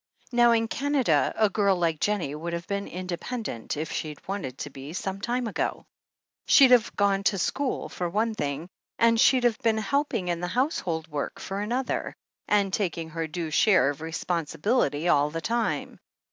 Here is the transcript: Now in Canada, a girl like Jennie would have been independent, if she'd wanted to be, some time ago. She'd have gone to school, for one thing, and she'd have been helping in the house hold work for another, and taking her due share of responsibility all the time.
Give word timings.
Now 0.31 0.51
in 0.51 0.67
Canada, 0.67 1.31
a 1.37 1.47
girl 1.47 1.75
like 1.75 1.99
Jennie 1.99 2.33
would 2.33 2.53
have 2.53 2.65
been 2.65 2.87
independent, 2.87 3.77
if 3.77 3.91
she'd 3.91 4.27
wanted 4.27 4.57
to 4.57 4.71
be, 4.71 4.93
some 4.93 5.21
time 5.21 5.45
ago. 5.45 5.85
She'd 6.47 6.71
have 6.71 6.95
gone 6.95 7.21
to 7.25 7.37
school, 7.37 7.87
for 7.87 8.09
one 8.09 8.33
thing, 8.33 8.67
and 8.97 9.19
she'd 9.19 9.43
have 9.43 9.59
been 9.59 9.77
helping 9.77 10.27
in 10.29 10.39
the 10.39 10.47
house 10.47 10.79
hold 10.79 11.07
work 11.07 11.39
for 11.39 11.61
another, 11.61 12.15
and 12.47 12.73
taking 12.73 13.09
her 13.11 13.27
due 13.27 13.51
share 13.51 13.91
of 13.91 14.01
responsibility 14.01 15.07
all 15.07 15.29
the 15.29 15.39
time. 15.39 15.99